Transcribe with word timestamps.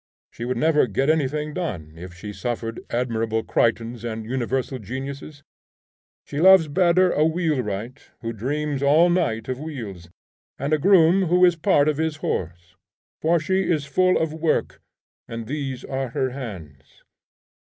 She 0.31 0.45
would 0.45 0.57
never 0.57 0.87
get 0.87 1.11
anything 1.11 1.53
done, 1.53 1.93
if 1.95 2.11
she 2.15 2.33
suffered 2.33 2.81
admirable 2.89 3.43
Crichtons 3.43 4.03
and 4.03 4.25
universal 4.25 4.79
geniuses. 4.79 5.43
She 6.25 6.39
loves 6.41 6.67
better 6.67 7.11
a 7.11 7.23
wheelwright 7.23 8.09
who 8.21 8.33
dreams 8.33 8.81
all 8.81 9.11
night 9.11 9.47
of 9.47 9.59
wheels, 9.59 10.09
and 10.57 10.73
a 10.73 10.79
groom 10.79 11.25
who 11.27 11.45
is 11.45 11.55
part 11.55 11.87
of 11.87 11.97
his 11.97 12.15
horse; 12.15 12.75
for 13.21 13.39
she 13.39 13.61
is 13.69 13.85
full 13.85 14.17
of 14.17 14.33
work, 14.33 14.81
and 15.27 15.45
these 15.45 15.85
are 15.85 16.07
her 16.09 16.31
hands. 16.31 17.03